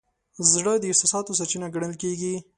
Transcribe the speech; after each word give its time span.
زړه 0.51 0.73
د 0.79 0.83
احساساتو 0.91 1.37
سرچینه 1.39 1.67
ګڼل 1.75 1.93
کېږي. 2.01 2.35